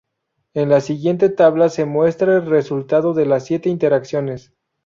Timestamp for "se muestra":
1.69-2.37